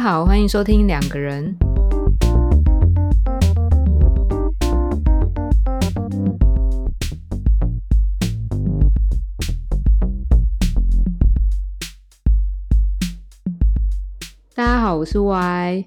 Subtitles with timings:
[0.00, 1.54] 家好，欢迎收听两个人。
[14.54, 15.84] 大家好，我是 Y。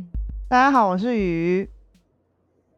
[0.47, 1.67] 大家好，我是鱼。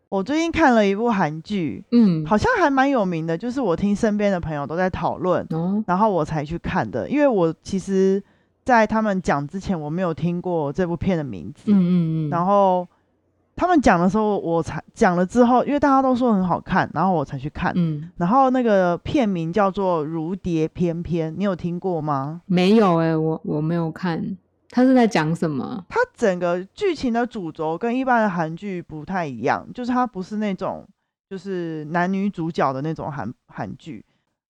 [0.07, 7.09] 我最近看了一部韩剧，嗯，好像还蛮有名的，就是我听身边的朋友都在讨论，哦，然后我才去看的。
[7.09, 8.23] 因为我其实，
[8.65, 11.71] 在他们讲之前，我没有听过这部片的名字。
[11.71, 12.85] 嗯嗯嗯，然后
[13.55, 17.71] 他们讲的时候，我才讲了之后，因为大家都说很好看，然后我才去看。
[17.75, 22.41] 嗯，然后那个片名叫做《如蝶翩翩》，你有听过吗？
[22.47, 24.35] 没有哎、我我没有看，
[24.71, 25.85] 他是在讲什么？
[25.87, 30.85] 它整个剧情的主轴跟一般的韩剧不太一样，就是它不是那种
[31.29, 34.03] 就是男女主角的那种韩韩剧。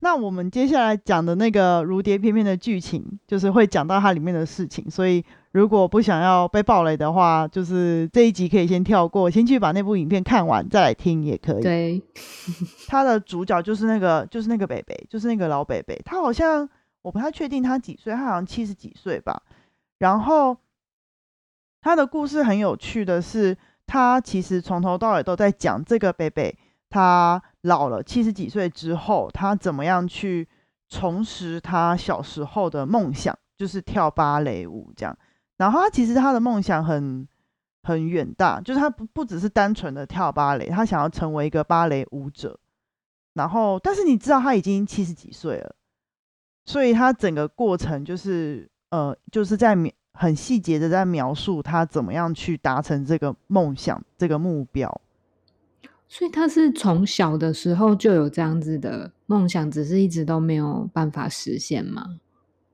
[0.04, 11.64] 那我们接下来讲的那个《如蝶翩翩》的剧情，就是会讲到它里面的事情，所以如果不想要被暴雷的话，就是这一集可以先跳过，先去把那部影片看完再来听也可以。
[11.64, 12.04] 对，
[12.86, 16.70] 他的主角就是那个就是那个北北，就是那个老北北，他好像
[17.02, 19.42] 我不太确定他几岁，他好像七十几岁吧。
[20.00, 20.58] 然后
[21.82, 26.54] 他的故事很有趣的是，他其实从头到尾都在讲这个北北，
[26.90, 30.48] 他老了七十几岁之后，他怎么样去
[30.88, 35.18] 重拾他小时候的梦想，就是跳芭蕾舞这样。
[35.58, 37.28] 然后他其实他的梦想很
[37.84, 42.60] 很远大，就是他不不只是单纯的跳芭蕾，他想要成为一个芭蕾舞者。
[43.34, 45.76] 然后，但是你知道他已经七十几岁了，
[46.66, 49.76] 所以他整个过程就是呃，就是在
[50.14, 55.02] 很细节的在描述他怎么样去达成这个梦想、这个目标。
[56.08, 62.20] 所以他是从小的时候就有这样子的梦想，只是一直都没有办法实现吗？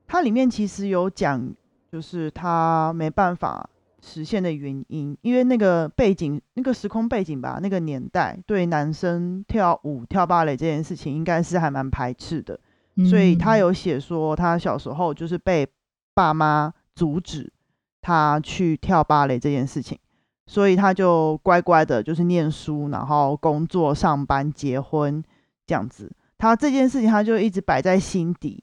[0.06, 1.52] 它里面其实有讲，
[1.90, 3.70] 就是他没办法
[4.02, 12.58] 实现的原因，因为那个背景、那个时空背景吧，那个年代对男生跳舞、跳芭蕾这件事情应该是还蛮排斥的。
[13.08, 15.66] 所以他嗯有写说，他小时候就是被
[16.12, 17.50] 爸妈阻止
[18.02, 19.98] 他去跳芭蕾这件事情，
[20.50, 25.22] 所以他就乖乖的，就是念书，然后工作、上班、结婚
[25.64, 26.10] 这样子。
[26.38, 28.60] 他这件事情他就一直摆在心底，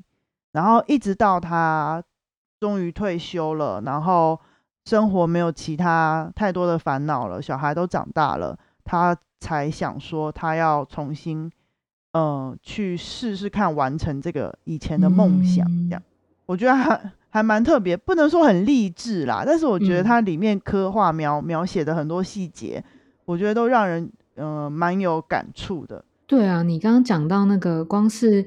[0.51, 2.03] 然后一直到他
[2.59, 4.37] 终于退休了，然后
[4.83, 11.49] 生活没有其他太多的烦恼了，小孩都长大了，他才想说他要重新。
[12.13, 16.01] 呃，去试试看完成这个以前的梦想，这样、
[16.47, 22.83] 我觉得还还蛮特别，不能说很励志啦，但是我觉得嗯它里面刻画描描写的很多细节，
[23.25, 26.03] 我觉得都让人呃蛮有感触的。
[26.25, 28.45] 对啊，你刚刚讲到那个，光是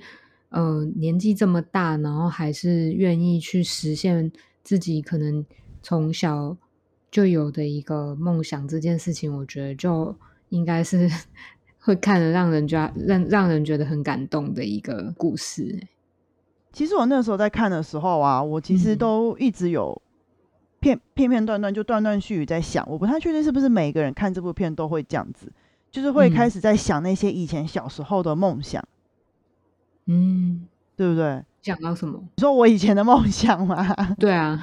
[0.50, 4.30] 呃年纪这么大，然后还是愿意去实现
[4.62, 5.46] 自己可能
[5.82, 6.56] 从小
[7.10, 10.14] 就有的一个梦想这件事情，我觉得就
[10.50, 11.08] 应该是
[11.80, 15.88] 会看得让人觉让让人觉得很感动的一个故事欸。
[16.72, 18.98] 其实我那时候在看的时候啊，我其实嗯。
[18.98, 20.00] 都一直有
[20.80, 25.50] 片片片段段就断断续续在想，我不太确定是不是每一个人看这部片都会这样子，
[25.90, 26.50] 就是会开嗯。
[26.50, 28.82] 始在想那些以前小时候的梦想，
[30.06, 30.66] 嗯，
[30.96, 31.42] 对不对？
[31.60, 32.18] 讲到什么？
[32.36, 33.94] 你说我以前的梦想吗？
[34.18, 34.58] 对啊，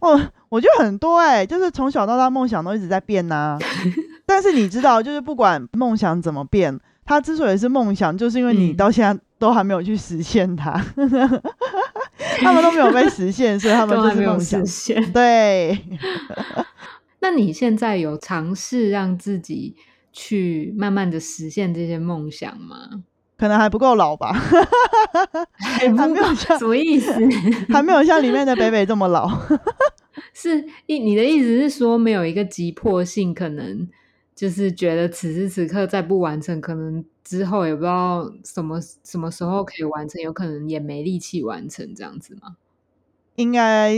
[0.00, 3.58] 我 我觉得很多哎、就是从小到大梦想都一直在变呐、
[4.24, 8.76] 但是你知道，就是不管梦想怎么变，它之所以是梦想，就是因为你嗯。
[8.76, 10.72] 到现在都还没有去实现它，
[12.40, 14.94] 他们都没有被实现，所以他们 就是梦想实。
[14.94, 15.12] 现。
[15.12, 15.78] 对，
[17.20, 19.74] 那你现在有尝试让自己
[20.12, 23.02] 去慢慢的实现这些梦想吗？
[23.36, 24.32] 可能还不够老吧，
[25.58, 27.12] 还没有像什么意思？
[27.68, 29.30] 还没有像里面的北北这么老。
[30.32, 33.86] 是意你的意思是说没有一个急迫性，可能
[34.34, 42.56] 就是觉得此时此刻再不完成，可能之后也不知道什么什么时候可以完成，有可能也没力气完成这样子吗？
[43.34, 43.92] 应该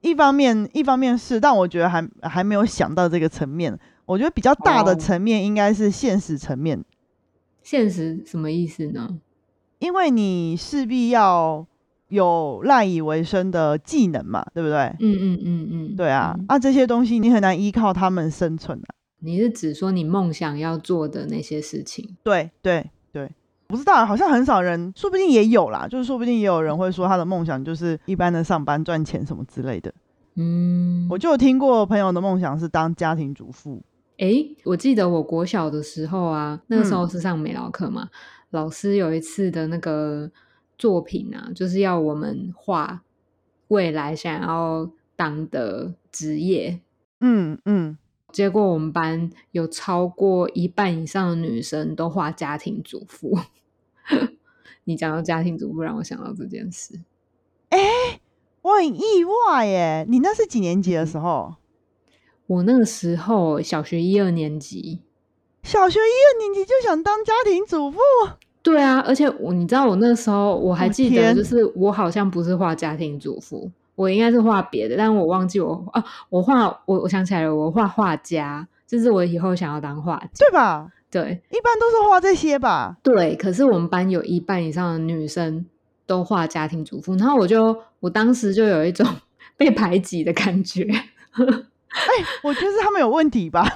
[0.00, 3.78] 一方面一方面是，但我觉得还还没有想到这个层面。
[4.06, 6.82] 我觉得比较大的哦层面应该是现实层面，
[7.62, 9.20] 现实什么意思呢？
[9.78, 11.66] 因为你势必要
[12.08, 14.78] 有赖以为生的技能嘛，对不对？
[14.98, 18.88] 嗯嗯嗯嗯，对啊，嗯啊这些东西你很难依靠他们生存啊。
[19.20, 22.16] 你是指说你梦想要做的那些事情？
[22.22, 23.30] 对对对，
[23.66, 29.92] 不知道，好像很少人，说不定也有啦，就是说不定也有人会说他的梦想就是一般的上班赚钱什么之类的。
[30.36, 33.82] 嗯，我就有听过朋友的梦想是当家庭主妇，
[34.18, 37.08] 诶，我记得我国小的时候啊，那个时候嗯。
[37.10, 38.08] 是上美劳课嘛，
[38.50, 40.30] 老师有一次的那个
[40.78, 43.02] 作品啊，就是要我们画
[43.68, 46.80] 未来想要当的职业，
[47.20, 47.98] 嗯嗯，
[48.32, 53.38] 结果我们班有超过一半以上的女生都画家庭主妇。
[54.84, 57.00] 你讲到家庭主妇，让我想到这件事。
[57.68, 57.78] 哎、
[58.62, 60.04] 我很意外耶！
[60.08, 61.54] 你那是几年级的时候？
[62.46, 65.02] 我那个时候小学一二年级，
[65.62, 67.98] 小学一二年级就想当家庭主妇？
[68.62, 80.28] 对啊，而且我你知道我那时候我还我记得，就是我好像不是画家庭主妇，我应该是画别的，但我忘记我啊，我画我我想起来了，我画画家，就是我以后想要当画家。
[80.38, 80.88] 对吧？
[81.10, 82.96] 对一般都是画这些吧？
[83.02, 85.66] 对，可是我们班有一半以上的女生
[86.06, 89.06] 都画家庭主妇，然后我就我当时就有一种
[89.58, 90.82] 被排挤的感觉。
[90.84, 92.08] 哎、
[92.42, 93.68] 我觉得是他们有问题吧？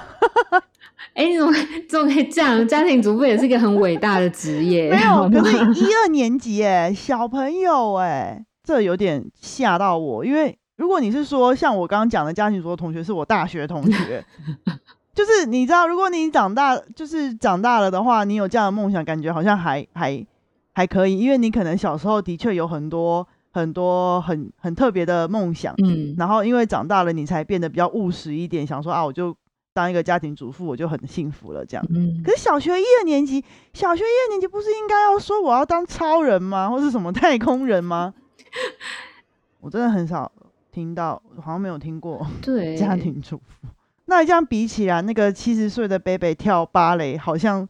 [1.13, 1.53] 哎，你怎么
[1.87, 2.67] 怎么可以这样？
[2.67, 10.25] 家庭主妇也是一个很伟大的职业，没有，可是一二年级哎，小朋友哎，这有点吓到我。
[10.25, 14.25] 因为如果你是说像我刚刚讲的家庭主妇同学是我大学同学，
[15.15, 20.25] 就是你知道，如果你长大就是长大了的话，你有这样的梦想，感觉好像还还
[20.73, 29.33] 还可以，因为你可能小时候的确有很多很多很很特别的梦想，嗯然后因为长大了，你才变得比较务实一点，想说啊，我就
[29.73, 31.85] 当一个家庭主妇，我就很幸福了这样。
[31.89, 33.41] 嗯可是小学一二年级，
[33.71, 38.13] 小学一二年级不是应该要说我要当超人吗，或是什么太空人吗？
[39.61, 40.31] 我真的很少
[40.71, 43.67] 听到，好像没有听过对 家庭主妇。
[44.05, 47.67] 那这样比起来，那个七十岁的北北跳芭蕾，好像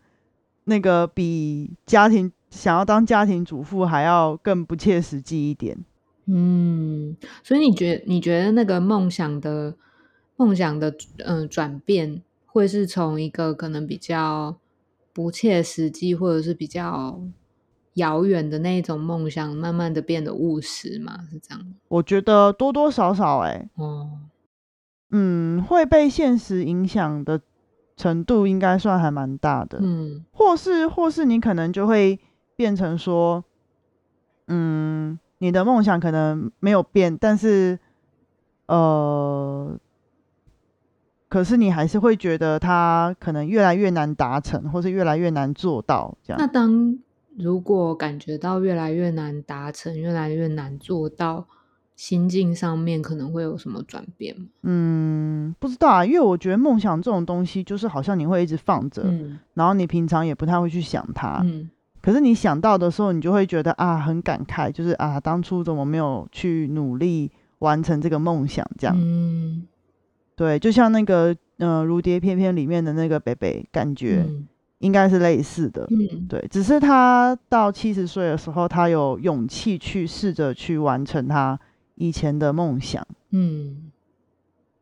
[0.65, 5.77] 那个比家庭想要当家庭主妇还要更不切实际一点。
[6.25, 9.75] 嗯，所以你觉你觉得那个梦想的
[10.35, 10.89] 梦想的
[11.19, 14.57] 嗯、呃转变，会是从一个可能比较
[15.13, 17.21] 不切实际，或者是比较
[17.95, 21.19] 遥远的那一种梦想，慢慢的变得务实嘛？
[21.29, 21.73] 是这样吗？
[21.89, 24.09] 我觉得多多少少、欸，哦，
[25.11, 27.41] 嗯，会被现实影响的
[27.97, 29.79] 程度应该算还蛮大的。
[29.81, 32.19] 嗯或是或是你可能就会
[32.55, 33.43] 变成说，
[34.47, 37.79] 嗯，你的梦想可能没有变，但是
[38.67, 39.77] 呃，
[41.29, 46.51] 可是你还是会觉得它可能越来越难达成，或是越来越难做到这那样。
[46.51, 46.99] 当
[47.37, 51.47] 如果感觉到越来越难达成，越来越难做到，
[51.95, 54.45] 心境上面可能会有什么转变吗？
[54.63, 61.41] 嗯，不知道啊，因为我觉得梦想这种东西，就是好像你会一直放着，嗯然后你平常也不太会去想它。
[61.43, 61.69] 嗯
[62.01, 68.63] 可是你想到的时候，你就会觉得啊，很感慨，就是啊，当初怎么没有去努力完成这个梦想？
[68.77, 69.65] 这样，嗯
[70.35, 74.47] 对，就像那个呃《如蝶翩翩》里面的那个北北，感觉嗯
[74.85, 75.87] 应该是类似的。
[75.89, 81.59] 嗯对，只是他到七十岁的时候，他有勇气去试着去完成他
[81.95, 83.05] 以前的梦想。
[83.31, 83.91] 嗯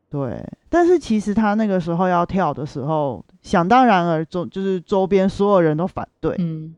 [0.09, 6.75] 对，但是其实他那个时候要跳的时候，想当然而周就是周边所有人都反对，嗯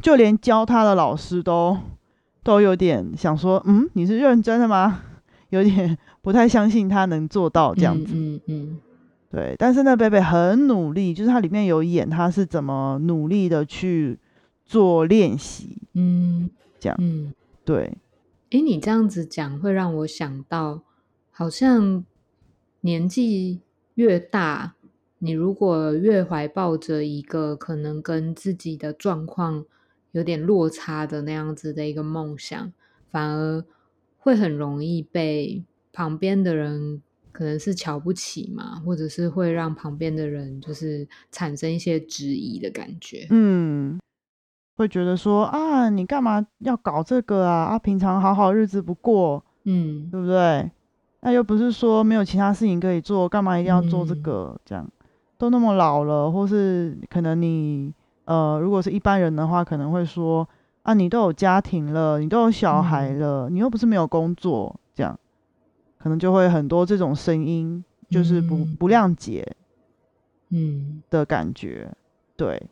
[0.00, 1.76] 就连教他的老师都
[2.44, 5.00] 都有点想说，嗯，你是认真的吗？
[5.48, 8.12] 有点不太相信他能做到这样子。
[8.14, 8.78] 嗯嗯
[9.30, 14.18] 对，但是那贝贝很努力，就是他里面有演他是怎么努力的去
[14.64, 15.82] 做练习。
[15.92, 16.48] 嗯，
[16.80, 17.34] 这样嗯，
[17.64, 17.98] 对，
[18.50, 20.82] 诶，你这样子讲会让我想到，
[21.30, 22.04] 好像
[22.80, 23.60] 年纪
[23.96, 24.76] 越大，
[25.18, 29.66] 你如果越怀抱着一个可能跟自己的状况
[30.12, 32.72] 有点落差的那样子的一个梦想，
[33.10, 33.62] 反而
[34.16, 37.02] 会很容易被旁边的人
[37.38, 43.28] 可能是瞧不起嘛，或者是会让旁边的人就是产生一些质疑的感觉。
[43.30, 43.96] 嗯，
[44.76, 47.66] 会觉得说啊，你干嘛要搞这个啊？
[47.66, 50.68] 啊，平常好好日子不过，嗯对不对？
[51.20, 54.60] 那又不是说没有其他事情可以做，干嘛一定要做这嗯个？
[54.64, 54.90] 这样
[55.36, 60.48] 都那么老了，或是可能你呃，如果是一般人的话，可能会说
[60.82, 65.16] 啊，你都有家庭了，你都有小孩嗯了，你又不是没有工作，这样
[65.98, 69.56] 可能就会很多这种声音，就是不嗯不谅解
[70.50, 71.02] 嗯。
[71.10, 71.92] 的感觉。
[72.36, 72.62] 对，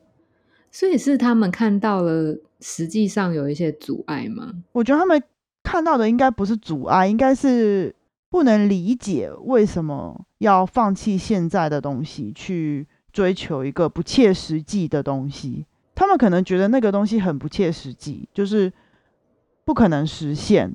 [0.71, 4.53] 所以是他们看到了，实际上有一些阻碍吗？
[4.73, 5.23] 我觉得他们
[5.63, 7.95] 看到的应该不是阻碍，应该是
[8.31, 15.67] 不能理解为什么要放弃现在的东西，去追求一个不切实际的东西。
[15.97, 18.73] 他们可能觉得那个东西很不切实际，就是
[19.65, 20.73] 不可能实现。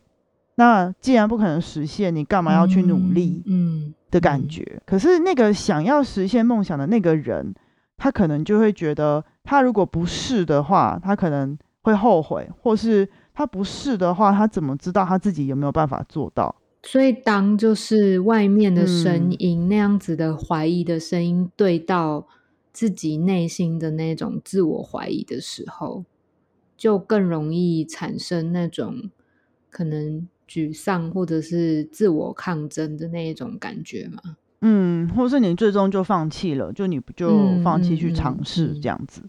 [0.61, 4.79] 那既然不可能实现，你干嘛要去努力嗯，的感嗯觉？
[4.85, 7.51] 可是那个想要实现梦想的那个人，
[7.97, 16.55] 他可能就会觉得，他如果不试的话，他可能会后悔，或是他不试的话，他怎么知道他自己有没有办法做到？
[16.83, 22.27] 所以当就是外面的声音那样子的怀疑的声音对到
[22.71, 26.05] 自己内心的那种自我怀疑的时候，
[26.77, 29.09] 就更容易产生那种
[29.71, 34.35] 可能沮丧或者是自我抗争的那一种感觉嘛。
[34.59, 39.21] 嗯，或是你最终就放弃了，就你不就放弃去尝试这样子。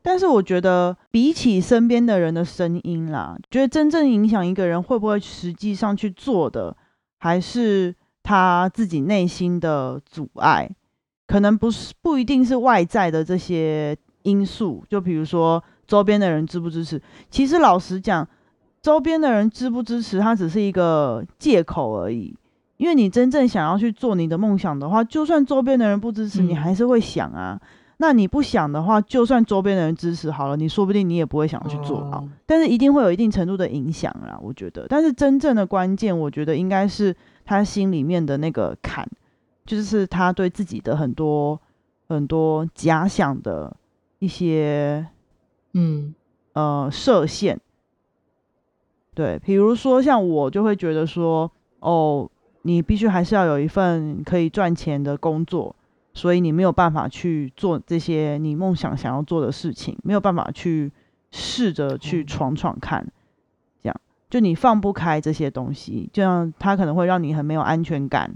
[0.00, 6.74] 但是我觉得，比起身边的人的声音啦，觉得真正影响一个人会不会实际上去做的，
[7.18, 10.70] 还是他自己内心的阻碍。
[11.26, 17.00] 可能不是不一定是外在的这些因素，就比如说周边的人支不支持。
[17.30, 18.26] 其实老实讲，
[18.88, 22.34] 周边的人支不支持，它只是一个借口而已。
[22.78, 27.60] 因为你真正想要去做你的梦想的话，就算周边的人不支持，你还是会想啊。
[27.98, 32.26] 那你不想的话，就算周边的人支持好了，你说不定你也不会想要去做到。
[32.46, 34.86] 但是一定会有一定程度的影响啦，我觉得。
[34.88, 37.14] 但是真正的关键，我觉得应该是
[37.44, 39.06] 他心里面的那个坎，
[39.66, 41.60] 就是他对自己的很多
[42.08, 43.76] 很多假想的
[44.18, 45.06] 一些，
[45.74, 46.14] 嗯
[46.54, 47.60] 呃设限。
[49.18, 52.30] 对，比如说像我就会觉得说，哦。
[52.62, 55.74] 你必须还是要有一份可以赚钱的工作，
[56.12, 60.92] 所以你没有办法去做这些你梦想想要做的事情，没有办法去
[61.30, 63.06] 试着去闯闯看，
[63.80, 63.96] 这样
[64.28, 68.30] 就你放不开这些东西，就像它可能会让你很没有安全感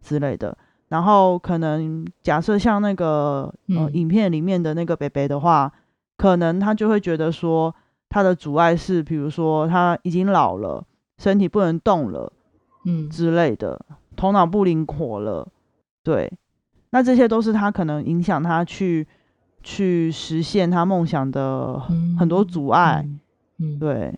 [0.00, 0.56] 之类的。
[0.88, 5.70] 然后可能假设像那个呃影片里面的那个北北的话，
[6.16, 7.72] 可能他就会觉得说
[8.08, 10.84] 他的阻碍是，比如说他已经老了，
[11.18, 12.32] 身体不能动了。
[12.84, 13.10] 嗯。
[13.10, 13.84] 之类的，
[14.14, 15.48] 头脑不灵活了，
[16.04, 16.32] 对，
[16.90, 19.04] 那这些都是他可能影响他去
[19.60, 21.80] 去实现他梦想的
[22.16, 23.04] 很多阻碍，
[23.58, 24.14] 嗯，对，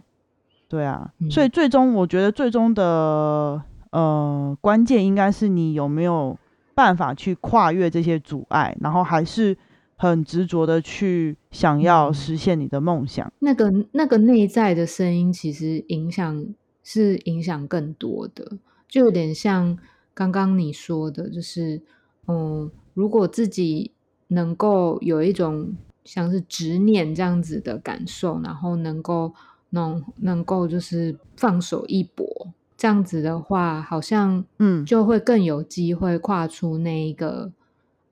[0.69, 6.37] 对啊，所以最终我觉得最终的呃关键应该是你有没有
[6.75, 9.57] 办法去跨越这些阻碍，然后还是
[9.99, 13.31] 很执着的去想要实现你的梦想。
[13.41, 16.55] 那个那个内在的声音其实影响。
[16.91, 18.57] 是影响更多的，
[18.89, 19.77] 就有点像
[20.15, 21.83] 刚刚你说的，就是，
[22.27, 23.93] 嗯，如果自己
[24.29, 29.35] 能够有一种像是执念这样子的感受，然后能够
[29.69, 32.27] 能能够就是放手一搏，
[32.75, 37.53] 这样子的话，好像嗯，就会更有机会跨出那一个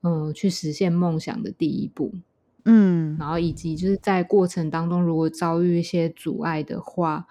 [0.06, 2.14] 嗯去实现梦想的第一步，
[2.64, 7.26] 嗯，然后以及就是在过程当中，如果遭遇一些阻碍的话。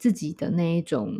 [0.00, 1.14] 自己的那一种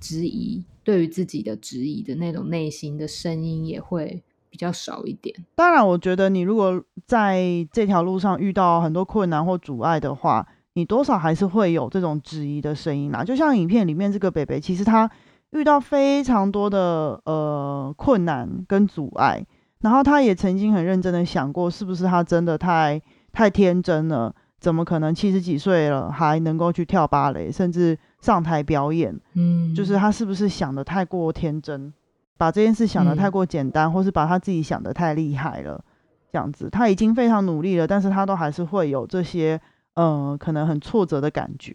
[0.00, 5.44] 质疑，对于自己的质疑的那种内心的声音也会比较少一点。
[5.54, 13.22] 当然，我觉得你如果在这条路上遇到很多困难或阻碍的话，你多少还是会有这种质疑的声音啦。
[13.22, 15.10] 就像影片里面这个北北，其实他
[15.50, 19.44] 遇到非常多的呃困难跟阻碍，
[19.84, 23.00] 然后他也曾经很认真的想过，是不是他真的太
[23.32, 24.34] 太天真了。
[24.58, 29.14] 怎么可能七十几岁了还能够去跳芭蕾，甚至上台表演？
[29.34, 31.92] 嗯，就是他是不是想的太过天真，
[32.38, 35.84] 把这件事想的太过简单，或是把他自己想的太厉害了？
[36.32, 39.60] 这样子，他已经非常努力了，但是他都还是会有这些，
[39.96, 41.74] 呃，可能很挫折的感觉。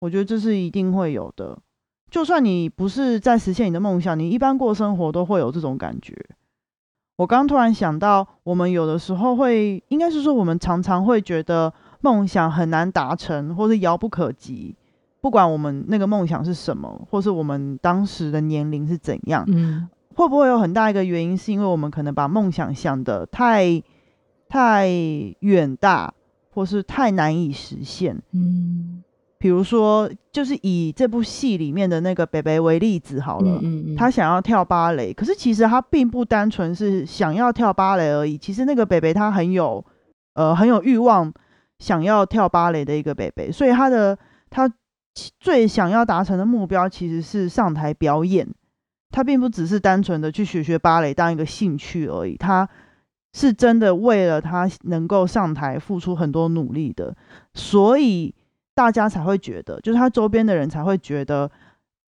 [0.00, 1.58] 我觉得这是一定会有的。
[2.10, 6.14] 就算你不是在实现你的梦想，你一般过生活都会有这种感觉。
[7.16, 11.72] 我刚突然想到，我们有的时候会，应该是说，我们常常会觉得。
[12.04, 14.74] 梦想很难达成，或是遥不可及。
[15.20, 23.80] 不管我们那个梦想是什么，或是我们当时的年龄是怎样，嗯，会不会有很大一个原因，是因为我们可能把梦想想的太
[24.48, 24.88] 太
[25.38, 26.12] 远大，
[26.52, 28.20] 或是太难以实现？
[28.32, 29.04] 嗯，
[29.42, 38.38] 比如说，就是以这部戏里面的那个北北为例子好了，嗯嗯，他想要跳芭蕾，可是其实他并不单纯是想要跳芭蕾而已。
[38.38, 39.84] 其实那个北北他很有，
[40.34, 41.32] 呃，很有欲望。
[41.80, 44.16] 想要跳芭蕾的一个北北，所以他的
[44.48, 44.72] 他
[45.40, 48.46] 最想要达成的目标其实是上台表演。
[49.10, 52.68] 他并不只是单纯的去学学芭蕾当一个兴趣而已，他
[53.32, 57.16] 是真的为了他能够上台付出很多努力的。
[57.54, 58.32] 所以
[58.74, 61.50] 大家才会觉得，就是他周边的人才会觉得，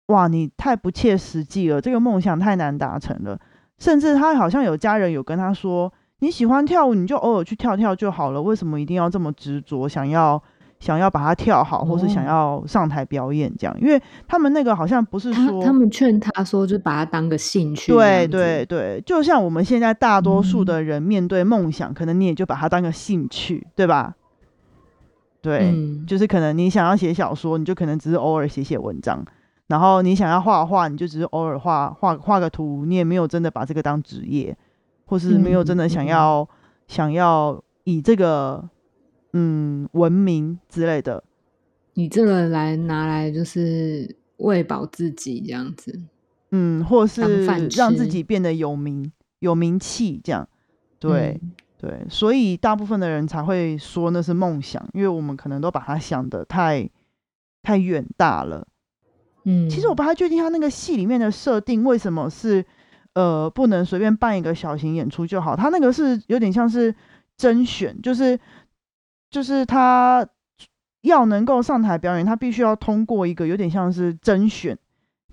[0.07, 3.39] 哇，你太不切实际了，这个梦想太难达成了。
[3.79, 5.91] 甚至他好像有家人有跟他说。
[6.19, 8.41] 你喜欢跳舞，你就偶尔去跳跳就好了。
[8.41, 10.41] 为什么一定要这么执着，想要
[10.79, 13.77] 想要把它跳好，或是想要上台表演这样？
[13.81, 17.91] 因为他们那个好像不是说，他们劝他说，就把它当个兴趣。
[17.91, 24.15] 对对对，就像我们现在大多数的人面对梦想，可能你也就把它当个兴趣，对吧？
[25.43, 25.75] 对，
[26.07, 29.23] 就是可能你想要写小说，你就可能只是偶尔写写文章。
[29.67, 34.55] 然后你想要画画，你就只是偶尔画画画个图，你也没有真的把这个当职业，
[35.05, 36.47] 或是没有真的想要
[36.87, 38.69] 想要以这个
[39.33, 41.21] 嗯文明之类的。
[41.95, 45.99] 你这个来拿来就是喂饱自己这样子，
[46.51, 47.45] 嗯，或是
[47.75, 50.47] 让自己变得有名有名气这样，
[50.99, 51.37] 对。
[51.43, 51.51] 嗯
[51.83, 56.89] 对，所以大部分的人才会说那是梦想，因为我们可能都把它想的太
[57.61, 58.65] 太远大了。
[59.43, 62.65] 嗯，其实我不太确定他那个戏里面的设定为什么是
[63.15, 66.95] 呃不能随便办一个小型演出就好，他那个是有点像是
[67.35, 68.39] 甄选，就是
[69.29, 70.25] 就是他
[71.01, 74.77] 要能够上台表演，他必须要通过一个有点像是甄选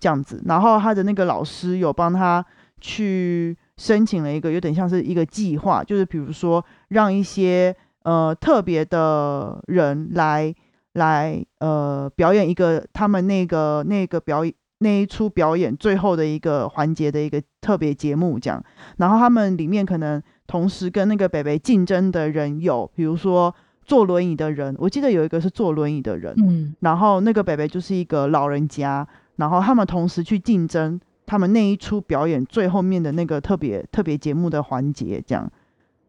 [0.01, 2.45] 这样子，然后他的那个老师有帮他
[2.81, 10.55] 去申请了一个有点像是一个计划，就是比如说让一些呃特别的人来
[10.93, 18.63] 来呃表演一个他们那个那个表演那一出表演最后的一个环节的一个特别节目这样，
[18.99, 23.55] 然后他们里面可能同时跟那个北北竞争的人有，比如说
[23.87, 26.75] 坐轮椅的人，我记得有一个是坐轮椅的人，嗯。
[26.81, 35.49] 然后那个北北就是一个老人家，然后他们同时去竞争他们那一出表演最后面的那个特别特别节目的环节，这样。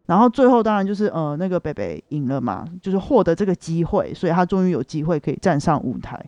[0.06, 6.20] 然后最后当然就是呃那个北北赢了嘛，就是获得这个机会，所以他终于有机会可以站上舞台。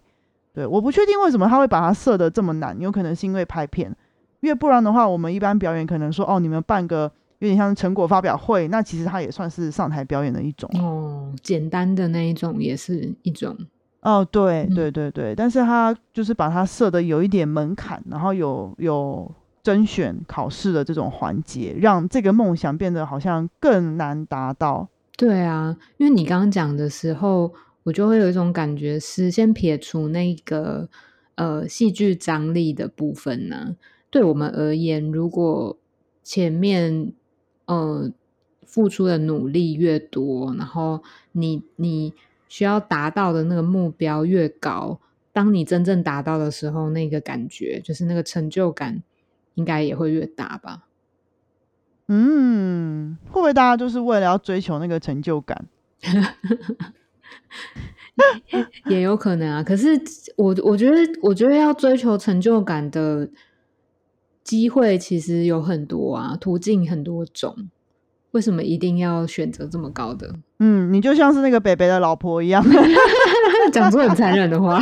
[0.52, 3.92] 对，我不确定为什么他会把它设的这么难，有可能是因为拍片，
[4.38, 7.10] 因为不然的话，我们一般表演可能说哦，你们办个
[7.40, 10.70] 有点像成果发表会，那其实它也算是上台表演的一种。
[10.80, 13.58] 哦，简单的那一种也是一种，
[14.04, 14.74] 哦，对嗯。
[14.74, 19.30] 对对对，但是他就是把它设的有一点门槛，然后有有
[19.62, 24.88] 甄选考试的这种环节，让这个梦想变得好像更难达到。
[25.16, 27.52] 对啊，因为你刚刚讲的时候，
[27.84, 30.88] 我就会有一种感觉是，先撇除那个
[31.36, 33.76] 呃戏剧张力的部分呢、
[34.10, 35.78] 对我们而言，如果
[36.22, 37.12] 前面
[37.66, 38.10] 呃
[38.66, 41.02] 付出的努力越多，然后
[41.32, 42.12] 你你
[42.48, 45.00] 需要达到的那个目标越高，
[45.32, 49.02] 当你真正达到的时候，那个感觉就是那个成就感，
[49.54, 50.84] 应该也会越大吧？
[52.06, 55.66] 嗯，会不会大家就是为了要追求那个成就感？
[58.86, 60.00] 也有可能啊，可是
[60.36, 63.28] 我我觉得，我觉得要追求成就感的
[64.44, 67.70] 机会其实有很多啊，途径很多种。
[68.34, 70.34] 为什么一定要选择这么高的？
[70.60, 72.64] 嗯，你就像是那个北北的老婆一样，
[73.72, 74.78] 讲出很残忍的话。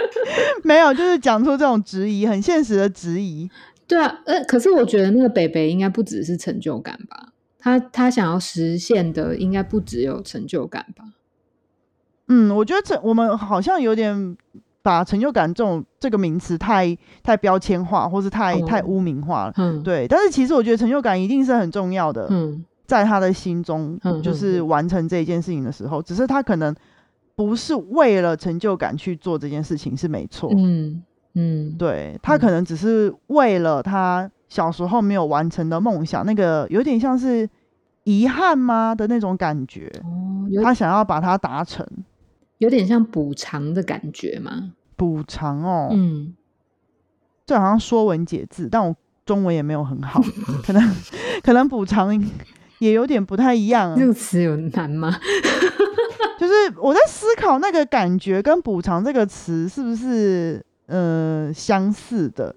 [0.64, 3.50] 没有，就是讲出这种质疑，很现实的质疑。
[3.88, 7.30] 对啊，呃，可是我觉得那个北北应该不只是成就感吧？
[7.58, 11.04] 他他想要实现的应该不只有成就感吧？
[12.28, 14.36] 嗯，我觉得这我们好像有点
[14.82, 19.52] 把成就感这种这个名词太太标签化，或是太、太哦污名化了。
[19.56, 26.76] 嗯，，对，但是其实我觉得成就感一定是很重要的，嗯在他的心中，就是完成这一件事情的时候，只是他可能
[27.34, 31.02] 不是为了成就感去做这件事情是没错，嗯
[31.32, 37.48] 嗯，对他可能只是为了他小时候没有完成的梦想，那个有点像是
[38.04, 41.86] 遗憾吗的那种感觉，哦，他想要把它达成。
[42.58, 44.74] 有点像补偿的感觉吗？
[44.96, 46.34] 补偿哦，嗯，
[47.46, 50.20] 这好像说文解字，但我中文也没有很好，
[50.62, 50.94] 可能
[51.42, 52.14] 可能补偿
[52.82, 53.96] 也有点不太一样。
[53.96, 55.16] 这个词有难吗？
[56.38, 62.54] 就是我在思考那个感觉跟补偿这个词是不是呃相似的？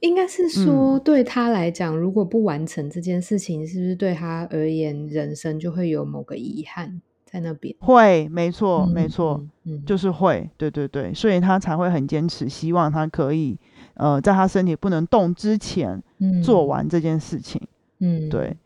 [0.00, 7.74] 应该是说，对他来讲，如果不完成这件事情，是不是对他而言，人生就会有某个遗憾在那边？
[7.78, 13.56] 会，没错，没嗯错，，嗯，嗯就是会，对对对，所以他才会很坚持，希望他可以
[13.94, 16.02] 呃在他身体不能动之前
[16.44, 17.58] 做，完这件事情。
[18.00, 18.56] 嗯，对，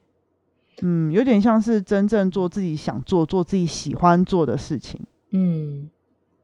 [0.82, 5.00] 嗯，有点像是真正做自己想做、做自己喜欢做的事情。
[5.32, 5.88] 嗯。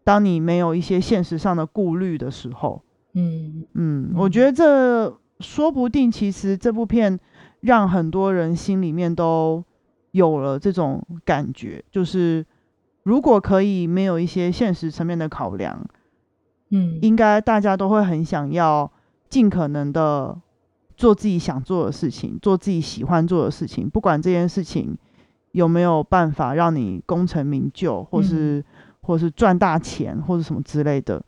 [0.04, 2.82] 当你没有一些现实上的顾虑的时候，
[3.14, 3.64] 嗯。
[3.74, 7.18] 嗯，我觉得这说不定其实这部片
[7.60, 9.62] 让很多人心里面都
[10.10, 12.44] 有了这种感觉，就是
[13.02, 15.86] 如果可以没有一些现实层面的考量，
[16.70, 18.90] 嗯，应该大家都会很想要
[19.28, 20.36] 尽可能的
[21.02, 24.96] 做自己想做的事情，做自己喜欢做的事情，不管这件事情
[25.50, 28.64] 有没有办法让你功成名就，或是、
[29.00, 31.20] 或是赚大钱，或者什么之类的，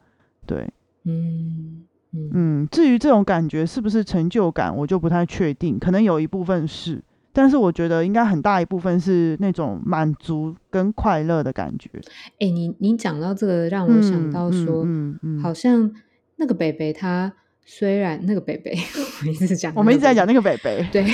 [0.47, 0.73] 对。
[1.03, 1.83] 嗯
[2.13, 11.91] 嗯嗯，至于这种感觉是不是成就感，我就不太确定，可能有一部分是，但是我觉得应该很大一部分是那种满足跟快乐的感觉。
[12.39, 15.91] 哎、你你讲到这个，让我想到说，嗯嗯嗯好像
[16.37, 17.33] 那那个北北他
[17.65, 18.77] 虽然那个北北，
[19.25, 21.05] 我一直讲，我们一直在讲那个北北，对，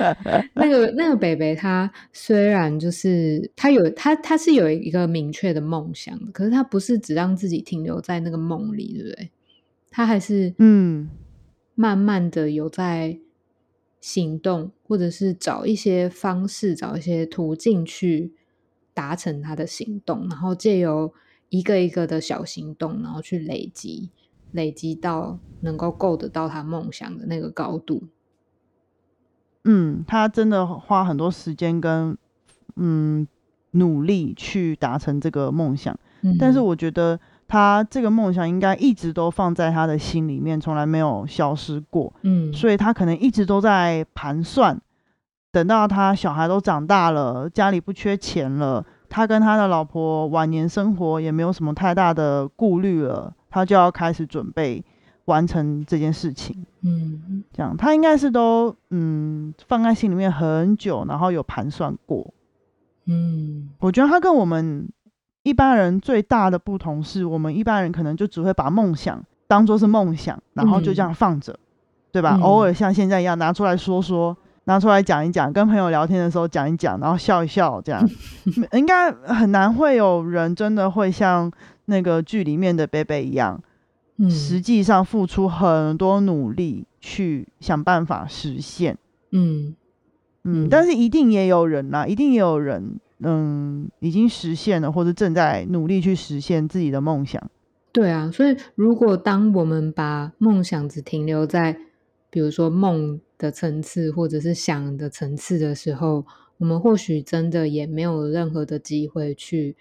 [0.54, 9.30] 那个那个北北他虽然就是他有他他是有一个明确的梦想的，可是他不是只让自己停留在那个梦里，对不对？
[9.90, 11.08] 他还是嗯，
[11.74, 13.18] 慢慢的有在
[14.00, 18.32] 行动，或者是找一些方式，找一些途径去
[18.92, 21.14] 达成他的行动，然后借由
[21.48, 24.10] 一个一个的小行动，然后去累积，
[24.54, 28.04] 累积到能够够得到他梦想的那个高度。
[29.64, 32.16] 嗯，他真的花很多时间跟
[32.76, 33.26] 嗯
[33.72, 42.12] 努力去达成这个梦想，嗯，但是我觉得他这个梦想应该一直都放在他的心里面，从来没有消失过。
[42.22, 44.80] 嗯，所以他可能一直都在盘算，
[45.50, 54.84] 等到他小孩都长大了，家里不缺钱了，他跟他的老婆晚年生活也没有什么太大的顾虑了，他就要开始准备
[55.26, 56.66] 完成这件事情。
[56.82, 62.34] 嗯这样，他应该是都嗯放在心里面很久，然后有盘算过。
[63.06, 64.88] 嗯我觉得他跟我们
[65.44, 71.56] 一般人最大的不同是，我们一般人可能就只会把梦想当做是梦想，然后就这样放着，
[72.10, 72.36] 对吧？
[72.36, 78.02] 嗯偶尔像现在一样拿出来说说，拿出来讲一讲，跟朋友聊天的时候讲一讲，然后笑一笑，这样
[78.72, 81.50] 应该很难会有人真的会像
[81.86, 83.62] 那个剧里面的贝贝一样，
[84.16, 88.98] 嗯，实际上付出很多努力去想办法实现。
[89.30, 89.74] 嗯
[90.44, 97.42] 嗯，嗯但是一定也有人啦，一定也有人，嗯，已经实现了，或者正在努力去实现自己的梦想。
[97.92, 101.76] 对啊，所以如果当我们把梦想只停留在
[102.30, 106.26] 比如说梦的层次，或者是想的层次的时候，
[106.58, 109.76] 我们或许真的也没有任何的机会去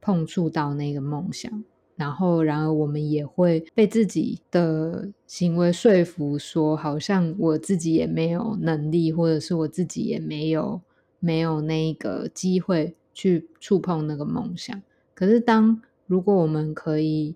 [0.00, 1.64] 碰触到那个梦想。
[1.96, 10.80] 然后，然而我们也会被自己的行为说服，说好像我自己也没有能力，或者是我自己也没有
[11.18, 14.80] 没有那个机会去触碰那个梦想。
[15.12, 17.34] 可是当如果我们可以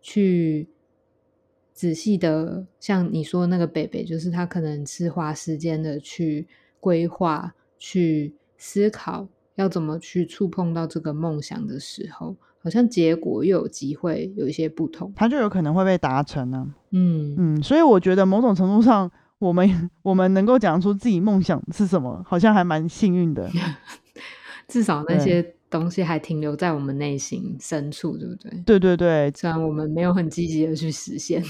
[0.00, 0.68] 去
[1.74, 6.46] 仔细的，像你说那个北北，就是他可能是花时间的去
[6.78, 9.26] 规划、去思考
[9.56, 15.12] 要怎么去触碰到这个梦想的时候，好像结果又有机会有一些不同。
[15.16, 23.50] 它就有可能会被达成呢、嗯嗯，所以我觉得某种程度上，我们 我们能够讲出自己梦想是什么，好像还蛮幸运的。
[24.68, 28.50] 至少那些东西还停留在我们内心深处，对不对？
[28.64, 31.42] 对对对，虽然我们没有很积极的去实现，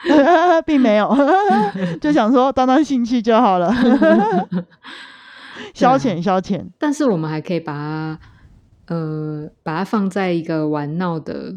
[0.64, 1.14] 并没有，
[2.00, 3.70] 就想说当当兴趣就好了，
[5.80, 6.66] 消啊遣消遣。
[6.78, 8.20] 但是我们还可以把它，
[8.86, 11.54] 呃，把它放在一个玩闹的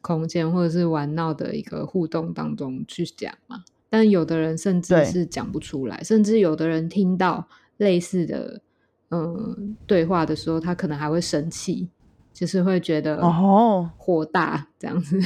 [0.00, 3.64] 空间，或者是玩闹的一个互动当中去讲嘛。
[3.90, 8.60] 但有的人甚至是讲不出来，甚至有的人听到类似的，
[9.10, 11.88] 嗯、对话的时候，他可能还会生气，
[12.34, 15.18] 就是会觉得哦，火大这样子。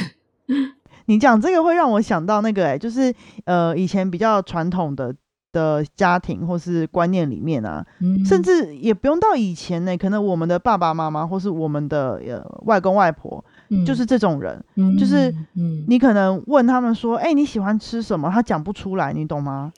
[1.07, 3.13] 你讲这个会让我想到那个、欸，就是
[3.45, 5.13] 呃，以前比较传统的
[5.53, 13.45] 的家庭或是观念里面啊，嗯甚至也不用到以前呢、可能我们的爸爸妈妈或是我们的呃外公外婆，
[13.87, 18.31] 就是这种人，嗯就是嗯你可能问他们说，哎、你喜欢吃什么？
[18.31, 19.73] 他讲不出来，你懂吗？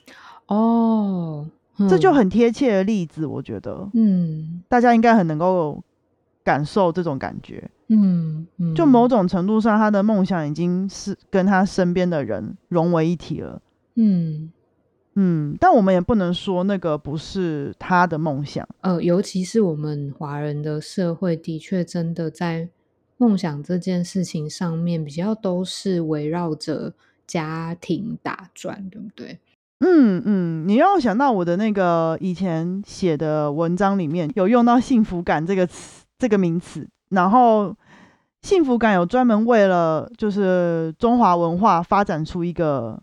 [0.47, 1.47] 哦，
[1.79, 5.83] 嗯这就很贴切的例子，我觉得嗯大家应该很能够
[6.45, 7.69] 感受这种感觉。
[7.89, 13.61] 嗯嗯，就某种程度上，他的梦想已经是跟他身边的人融为一体了。
[13.97, 14.51] 嗯
[15.17, 18.69] 嗯，但我们也不能说那个不是他的梦想。
[18.81, 22.69] 呃，尤其是我们华人的社会，的确真的在
[23.17, 26.93] 梦想这件事情上面，比较都是围绕着
[27.27, 29.39] 家庭打转，对不对？
[29.81, 37.75] 嗯嗯，你让我想到我的那个以前写的文章里面有用到幸福感这个词这个名词，然后
[38.43, 43.03] 幸福感有专门为了就是中华文化发展出一个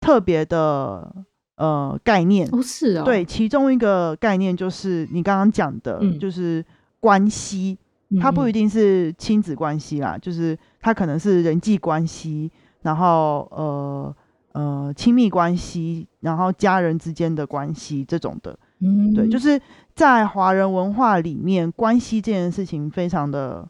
[0.00, 1.14] 特别的
[1.56, 2.48] 呃概念。
[2.52, 6.64] 哦，是哦，对，，其中一个概念就是你刚刚讲的，嗯就是
[7.00, 7.76] 关系，
[8.20, 12.50] 它不一定，定是亲子关系啦，就是它可能是人际关系，
[12.82, 14.16] 然后呃
[14.52, 18.58] 呃亲密关系，然后家人之间的关系这种的。
[18.80, 19.58] 嗯，对，就是
[19.94, 23.66] 在华人文化里面，关系这件事情非常的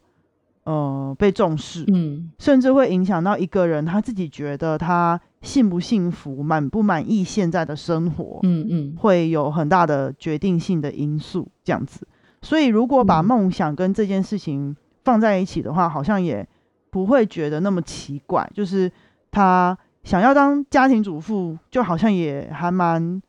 [0.65, 8.41] 呃被重视，嗯甚至会影响到一个人他自己觉得他幸不幸福、满不满意现在的生活。
[8.43, 12.07] 嗯嗯会有很大的决定性的因素，这样子。
[12.43, 16.47] 所以，如果把嗯梦想跟这件事情放在一起的话，好像也
[16.91, 18.91] 不会觉得那么奇怪，就是
[19.31, 23.21] 他想要当家庭主妇，就好像也还蛮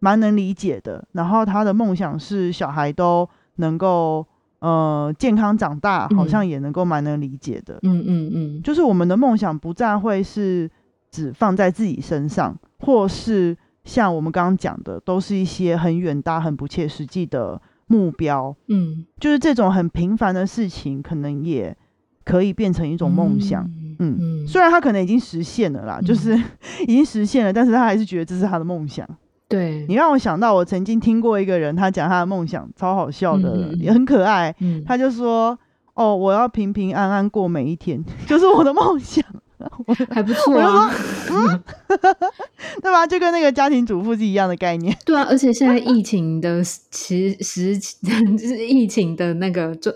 [0.00, 1.06] 蛮能理解的。
[1.12, 4.26] 然后他的梦想是小孩都能够
[4.58, 7.78] 呃健康长大，好像也能够蛮能理解的。
[7.82, 10.68] 嗯嗯嗯，就是我们的梦想不再会是
[11.14, 18.56] 只放在自己身上，或是像我们刚刚讲的，都是一些很远大、很不切实际的目标。
[18.66, 21.76] 嗯，就是这种很平凡的事情，可能也
[22.24, 23.62] 可以变成一种梦想。
[24.00, 26.36] 嗯嗯，虽然他可能已经实现了啦，就是
[26.82, 29.08] 已经实现了，但是他还是觉得这是他的梦想。
[29.46, 34.52] 对你让我想到，我曾经听过一个人，他讲他的梦想，超好笑的，也很可爱。
[34.58, 35.56] 嗯，他就说
[35.94, 39.24] ：“哦，我要平平安安过每一天， 就是我的梦想。”
[40.10, 40.90] 还不错啊，
[42.82, 43.06] 对吧？
[43.06, 44.96] 就跟那个家庭主妇是一样的概念。
[45.04, 49.94] 对啊，而且现在疫情的其实就是疫情的那个状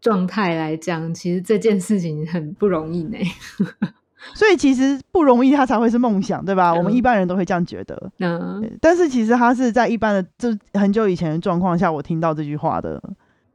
[0.00, 3.18] 状态来讲，其实这件事情很不容易呢。
[4.34, 6.70] 所以其实不容易，他才会是梦想，对吧？
[6.72, 8.10] 嗯我们一般人都会这样觉得。
[8.18, 13.02] 嗯但是其实他是在一般的，就很久以前的状况下，我听到这句话的。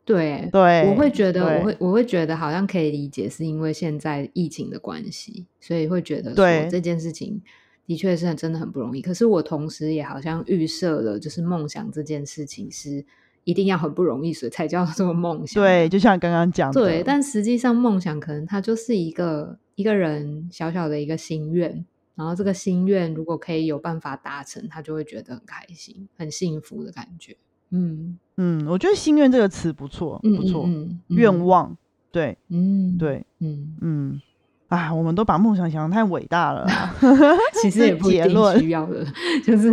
[0.05, 7.41] 对，对，我会觉得，我会我会觉得好像可以理解，是因为现在疫情的关系，所以会觉得对说这件事情
[7.87, 9.01] 的确是很真的很不容易。
[9.01, 13.03] 可是我同时也好像预设了，就是梦想这件事情是
[13.45, 15.63] 一定要很不容易，所以才叫做梦想。
[15.63, 27.35] 对，就像刚刚讲的，对，但实际上梦想可能它就是一个一个人小小的一个心愿，然后这个心愿如果可以有办法达成，他就会觉得很开心、很幸福的感觉。
[27.71, 30.69] 嗯，嗯，我觉得“心愿”这个词不错，嗯不错，
[31.07, 31.75] 愿望，
[32.11, 34.21] 对嗯，对，嗯，嗯，
[34.67, 36.65] 啊，我们都把梦想想得太伟大了，
[37.61, 39.05] 其实也不需要的，
[39.45, 39.71] 就是。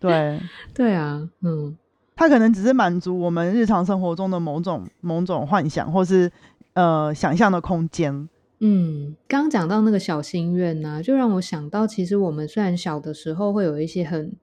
[0.00, 0.40] 对，
[0.74, 1.76] 对啊，嗯。
[2.14, 6.30] 他可能只是满足我们日常生活中的某种某种幻想，或是
[6.74, 8.28] 呃想象的空间。
[8.60, 14.36] 嗯，刚刚讲到那个小心愿呐、就让我想到，其实我们虽然小的时候会有一些很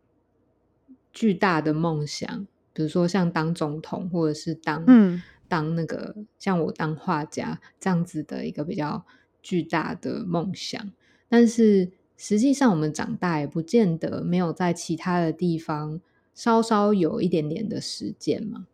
[1.13, 2.45] 巨大的梦想，
[2.79, 5.21] 比如说像当总统，或者是当嗯。
[5.49, 9.03] 当那个像我当画家这样子的一个比较
[9.41, 10.79] 巨大的梦想，
[11.27, 15.99] 但是实际上我们长大也不见得没有在其他的地方
[16.35, 18.67] 稍稍有一点点的实践嘛。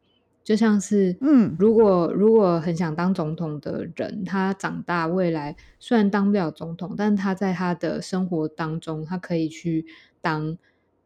[0.44, 1.56] 就像是，嗯。
[1.58, 9.86] 如果如果很想当总统的人，他长大未来虽然当不了总统，但他在他的生活当中，他可以去
[10.20, 10.58] 当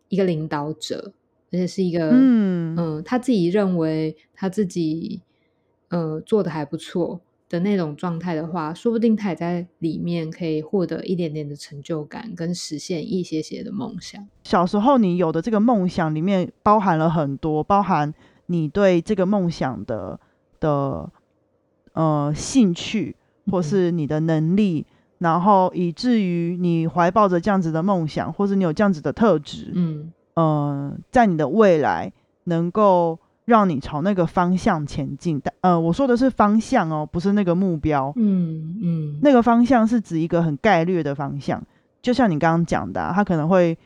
[0.08, 1.14] 一个领导者，
[1.52, 2.76] 而且是一个嗯。
[2.78, 5.22] 嗯，他自己认为他自己
[5.90, 14.26] 呃做的还不错的那种状态的话，说不定他也在里面可以获得一点点的成就感，跟实现一些些的梦想。
[14.44, 18.14] 小时候你有的这个梦想里面包含了很多，包含
[18.46, 20.20] 你对这个梦想的
[20.60, 21.12] 的
[21.94, 23.16] 呃兴趣，
[23.52, 23.64] 或嗯。
[23.64, 24.86] 是你的能力，
[25.18, 32.14] 然后以至于你怀抱着这样子的梦想，或是你有这样子的特质，嗯呃，在你的未来
[32.46, 35.42] 能够让你朝那个方向前进。
[35.44, 38.14] 但呃，我说的是方向哦，不是那个目标。
[38.16, 41.62] 嗯嗯，那个方向是指一个很概略的方向，
[42.02, 43.78] 就像你刚刚讲的啊、他可能会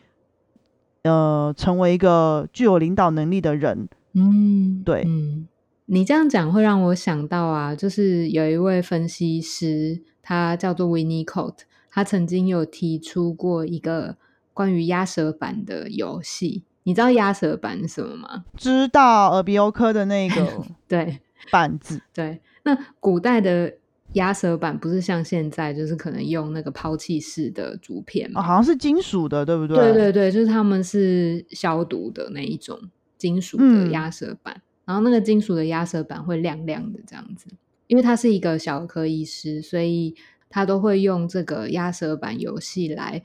[1.04, 3.88] 呃成为一个具有领导能力的人。
[4.14, 5.48] 嗯，对嗯，
[5.88, 11.56] 你这样讲会让我想到啊，就是有一位分析师，他叫做 Winnicott，
[11.90, 14.18] 他曾经有提出过一个
[14.54, 16.64] 关于鸭舌板的游戏。
[16.84, 18.46] 你知道鸭舌板是什么吗？
[18.58, 23.74] 知道耳鼻喉科的那个 对 板子，对，那古代的
[24.14, 28.30] 鸭舌板不是像现在，就是可能用那个抛弃式的竹片？
[28.34, 29.78] 好像是金属的，对不对？
[29.78, 32.78] 对对对，就是他们是消毒的那一种
[33.18, 37.48] 金属的嗯鸭舌板，然后那个金属的鸭舌板会亮亮的这样子，
[37.88, 40.14] 因为他是一个小儿科医师，所以
[40.50, 43.24] 他都会用这个鸭舌板游戏来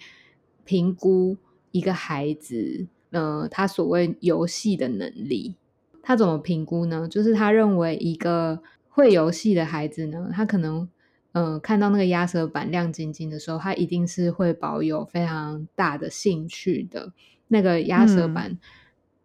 [0.68, 1.38] 评估
[1.70, 5.54] 一个孩子，呃，他所谓游戏的能力。
[6.02, 7.08] 他怎么评估呢？
[7.08, 10.86] 就是他认为一个会游戏的孩子呢，他可能
[11.32, 17.14] 呃看到那个压舌板亮晶晶的时候，他一定是会保有非常大的兴趣的。
[17.46, 18.58] 那个压舌嗯板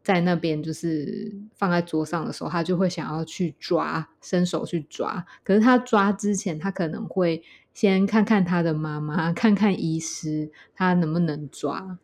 [0.01, 5.25] 在那边就是放在桌上的时候，他就会想要去抓，伸手去抓。
[5.43, 7.43] 可是他抓之前，他可能会
[7.73, 11.97] 先看看他的妈妈， 看看医师，他能不能抓。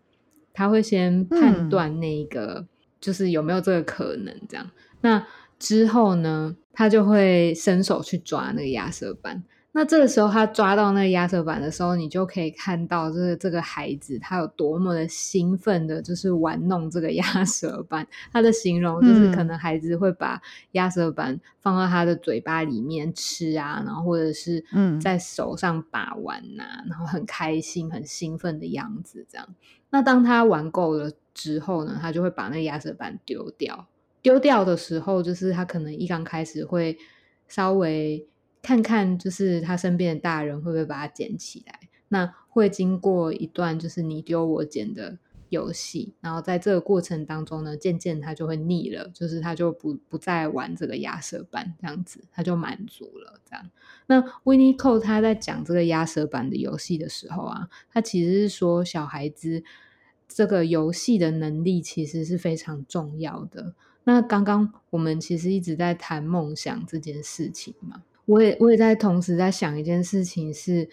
[0.54, 2.68] 他会先判嗯断那个、
[3.00, 4.70] 就是有没有这个可能，这样。
[5.02, 5.26] 那
[5.58, 9.44] 之后呢，他就会伸手去抓那个亚瑟板。
[9.72, 18.06] 那这个时候，他抓到那个压舌板的时候，你就可以看到，就是这个孩子他有多么的兴奋的，就是玩弄这个压舌板。
[18.34, 24.64] 他的形容就是，可能孩子会把压舌板放到他的嘴巴里面吃啊，然后或者是
[25.00, 29.24] 在手上把玩呐，然后很开心、很兴奋的样子。
[29.30, 29.48] 这样，
[29.92, 33.88] 那当他玩够了之后呢，他就会把那压舌板丢掉。
[34.24, 36.98] 丢掉的时候，就是他可能一刚开始会
[37.48, 38.26] 稍微。
[38.62, 41.80] 看看，就是他身边的大人会不会把它捡起来？
[42.10, 45.18] 那会经过一段就是你丢我捡的
[45.50, 53.70] 游戏，然后在这个过程当中呢，渐渐他就会腻了，就是他就不不再玩这个压舌板这样子，他就满足了这样。
[54.08, 59.64] 那 Winiko 他在讲这个压舌板的游戏的时候啊，他其实是说小孩子
[60.28, 63.76] 这个游戏的能力其实是非常重要的。
[64.04, 68.04] 那刚刚我们其实一直在谈梦想这件事情嘛。
[68.30, 70.88] 我也我也在同时在想一件事情，是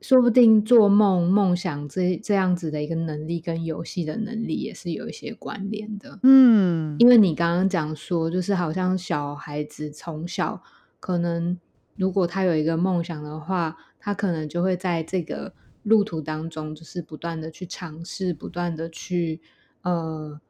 [0.00, 6.18] 说不定做梦梦想这这样子的一个能力，跟游戏的能力也是有一些关联的。
[6.24, 10.60] 嗯，因为你刚刚讲说，就是好像小孩子从小
[10.98, 11.56] 可能，
[11.94, 19.40] 如果他有一个梦想的话，他可能就会在这个路途当中，就是不断的去尝试，不断的去
[19.82, 20.40] 呃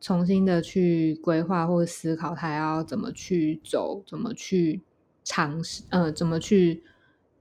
[0.00, 4.82] 重新的去规划或者思考，他要怎么去走，怎么去。
[5.30, 6.82] 尝试呃，怎么去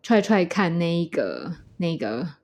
[0.03, 2.35] 踹踹看那一个那个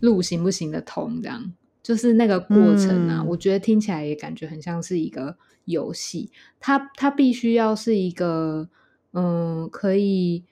[0.00, 1.22] 路行不行的通？
[1.22, 5.36] 这样就是那个过程啊，我觉得听起来也感觉很像是一个
[5.66, 6.32] 游戏。
[6.58, 8.68] 它它必须要是一个
[9.12, 10.42] 嗯，可以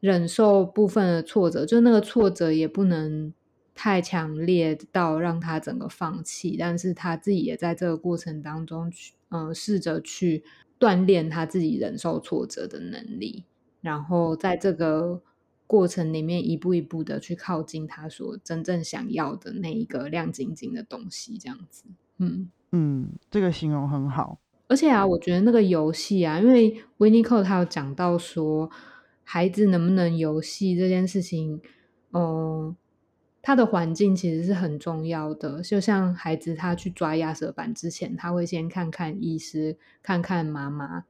[0.00, 3.34] 忍受部分的挫折，就那个挫折也不能
[3.74, 10.42] 太强烈到让他整个放弃，但是他自己也在这个过程当中去嗯，试着去。
[10.82, 13.44] 锻炼他自己忍受挫折的能力，
[13.80, 15.22] 然后在这个
[15.68, 21.84] 过程里面一步一步的去靠近他所真正想要的那一个亮晶晶的东西，这样子。
[22.18, 24.40] 嗯嗯，这个形容很好。
[24.66, 28.68] 而且啊，我觉得那个游戏啊，因为维尼克他有讲到说，
[29.22, 31.60] 孩子能不能游戏这件事情，
[32.12, 32.74] 嗯。
[33.42, 41.04] 他的环境其实是很重要的，就像孩子他去抓亚舌板之前，他会先看看医师，看看妈妈，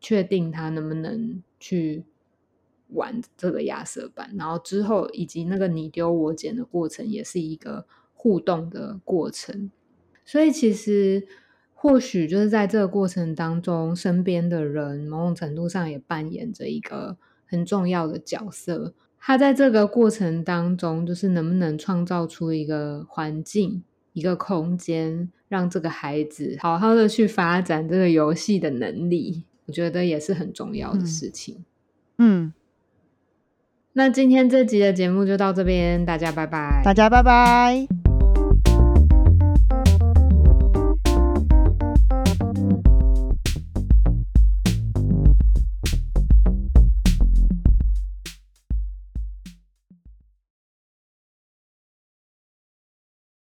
[0.00, 2.04] 确定他能不能去
[2.88, 9.70] 玩这个亚舌板，然后之后以及那个你丢我捡的过程，也是一个互动的过程。
[10.24, 11.28] 所以其实
[11.72, 18.94] 或许就是在这个过程当中，身边的人某种程度上也扮演着一个很重要的角色。
[19.26, 31.64] 他在这个过程当中，就是能不能创造出一个环境、一个空间，让这个孩子好好的去发展这个游戏的能力，我觉得也是很重要的事情。
[32.18, 32.52] 嗯，
[33.94, 38.05] 那今天这集的节目就到这边，大家拜拜，大家拜拜。